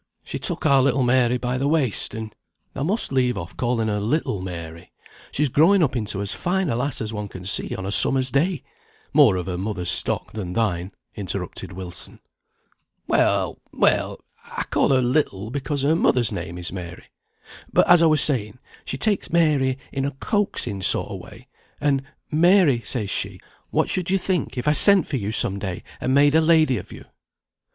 She 0.23 0.39
took 0.39 0.65
our 0.65 0.81
little 0.81 1.03
Mary 1.03 1.37
by 1.37 1.59
the 1.59 1.67
waist, 1.67 2.15
and" 2.15 2.33
"Thou 2.73 2.81
must 2.81 3.11
leave 3.11 3.37
off 3.37 3.55
calling 3.55 3.87
her 3.87 3.99
'little' 3.99 4.41
Mary, 4.41 4.91
she's 5.31 5.47
growing 5.47 5.83
up 5.83 5.95
into 5.95 6.23
as 6.23 6.33
fine 6.33 6.71
a 6.71 6.75
lass 6.75 7.01
as 7.01 7.13
one 7.13 7.27
can 7.27 7.45
see 7.45 7.75
on 7.75 7.85
a 7.85 7.91
summer's 7.91 8.31
day; 8.31 8.63
more 9.13 9.35
of 9.35 9.45
her 9.45 9.59
mother's 9.59 9.91
stock 9.91 10.31
than 10.31 10.53
thine," 10.53 10.91
interrupted 11.15 11.73
Wilson. 11.73 12.19
"Well, 13.05 13.59
well, 13.71 14.19
I 14.43 14.63
call 14.71 14.89
her 14.89 15.03
'little,' 15.03 15.51
because 15.51 15.83
her 15.83 15.95
mother's 15.95 16.31
name 16.31 16.57
is 16.57 16.73
Mary. 16.73 17.05
But, 17.71 17.87
as 17.87 18.01
I 18.01 18.07
was 18.07 18.21
saying, 18.21 18.57
she 18.83 18.97
takes 18.97 19.29
Mary 19.31 19.77
in 19.91 20.03
a 20.05 20.09
coaxing 20.09 20.81
sort 20.81 21.11
of 21.11 21.19
way, 21.19 21.47
and, 21.79 22.01
'Mary,' 22.31 22.81
says 22.83 23.11
she, 23.11 23.39
'what 23.69 23.87
should 23.87 24.09
you 24.09 24.17
think 24.17 24.57
if 24.57 24.67
I 24.67 24.73
sent 24.73 25.05
for 25.05 25.17
you 25.17 25.31
some 25.31 25.59
day 25.59 25.83
and 25.99 26.11
made 26.11 26.33
a 26.33 26.41
lady 26.41 26.79
of 26.79 26.91
you?' 26.91 27.05